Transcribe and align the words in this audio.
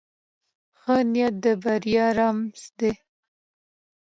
ښه 0.79 0.95
نیت 1.13 1.35
د 1.43 1.45
بریا 1.61 2.07
رمز 2.17 2.63
دی. 2.79 2.91